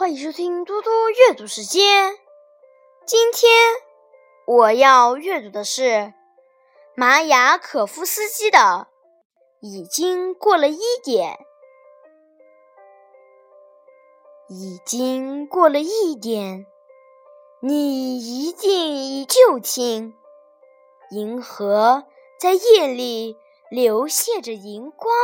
[0.00, 2.16] 欢迎收听嘟嘟阅读时间。
[3.04, 3.52] 今天
[4.46, 6.14] 我要阅读的是
[6.94, 8.58] 马雅可夫斯基的
[9.60, 11.34] 《已经过了一点》。
[14.48, 16.64] 已经过了一点，
[17.60, 20.14] 你一定已就寝。
[21.10, 22.06] 银河
[22.40, 23.36] 在夜里
[23.70, 25.14] 流泻着银光，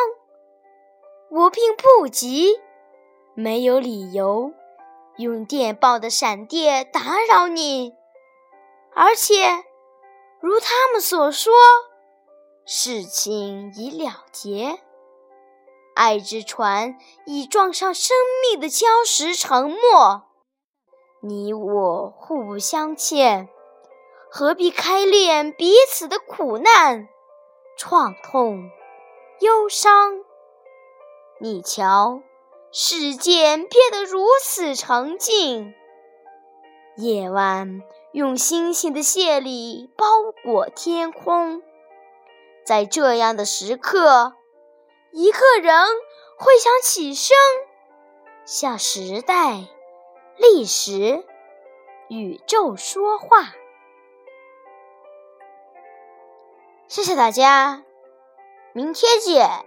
[1.30, 2.60] 我并不急，
[3.32, 4.52] 没有理由。
[5.18, 7.94] 用电报的闪电打扰你，
[8.94, 9.64] 而且，
[10.40, 11.52] 如他们所说，
[12.66, 14.80] 事情已了结。
[15.94, 20.22] 爱之船已撞上生命的礁石，沉没。
[21.22, 23.48] 你我互不相欠，
[24.30, 27.08] 何必开恋彼此的苦难、
[27.78, 28.70] 创痛、
[29.40, 30.22] 忧伤？
[31.40, 32.20] 你瞧。
[32.72, 35.74] 世界变得如此沉静，
[36.96, 40.06] 夜晚用星星的谢礼包
[40.44, 41.62] 裹天空。
[42.64, 44.34] 在这样的时刻，
[45.10, 45.86] 一个人
[46.36, 47.36] 会想起身，
[48.44, 49.64] 向时代、
[50.36, 51.24] 历史、
[52.08, 53.54] 宇宙说话。
[56.88, 57.84] 谢谢大家，
[58.72, 59.64] 明天见。